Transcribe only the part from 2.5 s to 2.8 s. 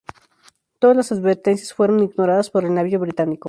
el